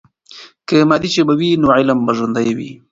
[0.67, 2.69] که مادي ژبه وي، نو علم به ژوندۍ وي.